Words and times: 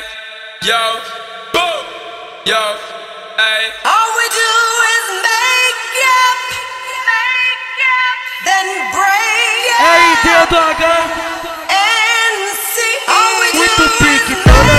Ay, 0.00 0.06
yo, 0.62 0.82
boom, 1.52 1.84
yo, 2.46 2.64
ay. 3.36 3.72
All 3.84 4.08
we 4.16 4.26
do 4.32 4.52
is 4.96 5.06
make 5.20 5.96
up, 6.24 6.40
make 7.10 7.80
up, 8.00 8.16
then 8.46 8.66
break 8.96 9.76
aí, 9.84 10.08
DH, 10.24 10.84
and 11.68 12.36
see. 12.72 12.96
All 13.08 13.32
we 13.40 13.48
muito 13.58 13.84
pique. 13.98 14.34
Toda, 14.42 14.76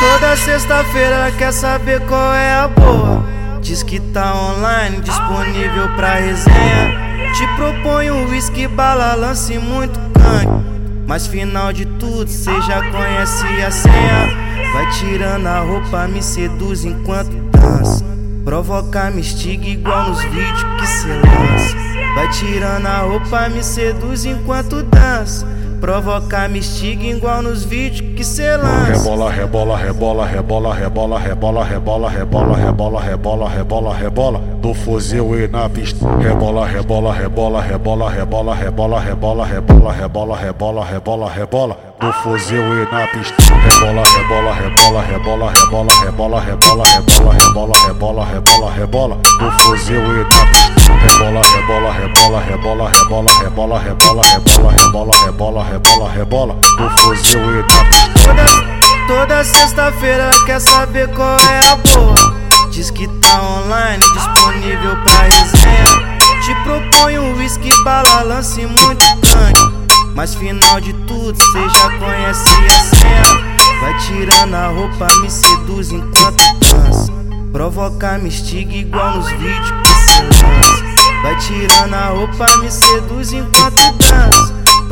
toda 0.00 0.36
sexta-feira 0.36 1.32
quer 1.36 1.52
saber 1.52 2.00
qual 2.06 2.34
é 2.34 2.52
a 2.52 2.68
boa. 2.68 3.24
Diz 3.60 3.82
que 3.82 3.98
tá 3.98 4.32
online, 4.34 5.00
disponível 5.00 5.88
pra 5.96 6.14
resenha. 6.14 7.32
Te 7.34 7.46
propõe 7.56 8.10
um 8.12 8.30
whisky, 8.30 8.68
bala, 8.68 9.14
lance 9.14 9.58
muito 9.58 9.98
cangue. 10.14 10.81
Mas 11.12 11.26
final 11.26 11.74
de 11.74 11.84
tudo, 11.84 12.26
cê 12.26 12.50
já 12.62 12.90
conhece 12.90 13.44
a 13.60 13.70
senha. 13.70 14.72
Vai 14.72 14.90
tirando 14.92 15.46
a 15.46 15.60
roupa, 15.60 16.08
me 16.08 16.22
seduz 16.22 16.86
enquanto 16.86 17.36
dança. 17.50 18.02
Provoca, 18.46 19.10
me 19.10 19.20
instiga 19.20 19.66
igual 19.66 20.08
nos 20.08 20.22
vídeos 20.22 20.64
que 20.80 20.86
cê 20.86 21.08
lança. 21.08 21.76
Vai 22.14 22.30
tirando 22.30 22.86
a 22.86 23.00
roupa, 23.00 23.46
me 23.50 23.62
seduz 23.62 24.24
enquanto 24.24 24.82
dança. 24.84 25.46
Provoca, 25.82 26.46
me 26.46 26.60
instiga 26.60 27.02
igual 27.08 27.42
nos 27.42 27.64
vídeos 27.64 28.02
que 28.14 28.22
cê 28.22 28.56
lança. 28.56 29.02
Rebola, 29.02 29.28
rebola, 29.32 29.76
rebola, 29.76 30.24
rebola, 30.24 30.72
rebola, 30.72 31.18
rebola, 31.18 31.64
rebola, 31.64 32.08
rebola, 32.08 32.56
rebola, 32.56 33.00
rebola, 33.00 33.48
rebola, 33.48 33.92
rebola. 33.92 34.38
Do 34.62 34.74
fuzil 34.74 35.34
e 35.34 35.48
na 35.48 35.68
pista. 35.68 36.06
Rebola, 36.18 36.66
rebola, 36.68 37.12
rebola, 37.12 37.60
rebola, 37.60 38.08
rebola, 38.10 38.54
rebola, 38.54 39.00
rebola, 39.00 39.44
rebola, 39.44 39.92
rebola, 39.96 40.36
rebola, 40.36 40.84
rebola, 40.84 41.28
rebola. 41.34 41.76
Do 42.00 42.12
fuzil 42.12 42.62
e 42.62 42.86
na 42.92 43.04
pista. 43.08 43.42
Rebola, 43.42 44.04
rebola, 44.04 44.54
rebola, 44.54 45.02
rebola, 45.02 45.50
rebola, 45.50 45.92
rebola, 46.04 46.40
rebola, 46.46 46.84
rebola, 46.84 47.32
rebola, 47.34 47.74
rebola, 47.88 48.24
rebola, 48.24 48.70
rebola. 48.76 49.16
Do 49.40 49.50
fuzil 49.58 49.98
e 49.98 50.22
na 50.30 50.46
pista. 50.46 50.92
Rebola, 51.02 51.42
rebola, 51.42 51.90
rebola, 51.98 52.40
rebola, 52.46 52.88
rebola, 52.88 52.92
rebola, 52.92 53.32
rebola, 53.42 53.78
rebola, 53.82 54.22
rebola, 54.22 54.70
rebola, 54.70 55.11
rebola, 55.60 56.10
rebola. 56.10 56.54
Do 56.78 56.90
fuzil 57.00 57.40
e 57.40 57.62
na 57.62 57.84
pista. 57.84 58.12
Toda, 58.24 59.26
toda 59.26 59.44
sexta-feira 59.44 60.30
quer 60.46 60.60
saber 60.60 61.08
qual 61.08 61.36
é 61.36 61.70
a 61.70 61.76
boa. 61.76 62.42
Diz 62.70 62.90
que 62.90 63.06
tá 63.06 63.42
online, 63.42 64.02
disponível 64.14 64.96
pra 65.04 65.22
resenha. 65.24 66.18
Te 66.42 66.54
propõe 66.64 67.18
um 67.18 67.36
whisky, 67.36 67.70
bala, 67.84 68.22
lance 68.22 68.64
muito 68.64 69.04
cangue. 69.20 69.84
Mas 70.14 70.34
final 70.34 70.80
de 70.80 70.92
tudo, 71.06 71.36
cê 71.36 71.68
já 71.68 71.98
conhece 71.98 72.48
a 72.66 72.96
senha. 72.96 73.52
Vai 73.80 73.98
tirando 73.98 74.54
a 74.54 74.68
roupa, 74.68 75.06
me 75.20 75.30
seduz 75.30 75.92
enquanto 75.92 76.42
dança. 76.60 77.12
Provoca, 77.52 78.18
me 78.18 78.28
instiga 78.28 78.72
igual 78.72 79.16
nos 79.16 79.28
vídeos 79.32 79.70
que 79.70 79.94
cê 80.06 80.22
lança. 80.22 80.92
Vai 81.22 81.36
tirando 81.38 81.94
a 81.94 82.06
roupa, 82.06 82.46
me 82.58 82.70
seduz 82.70 83.32
enquanto 83.32 83.92
dança. 83.98 84.31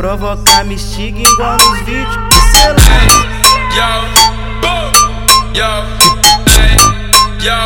Provocar, 0.01 0.65
me 0.65 0.77
estiga 0.77 1.21
igual 1.21 1.59
nos 1.59 1.79
vídeos 1.85 2.17
do 2.17 2.41
celular. 2.57 3.07
Yo, 3.77 3.91
bo, 4.63 4.75
yo, 5.53 5.85
yo, 7.39 7.59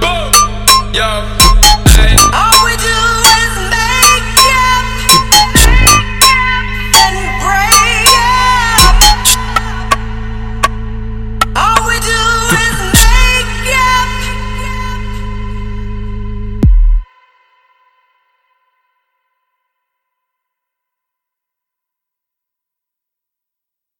bo, 0.00 0.12
yo. 0.92 1.39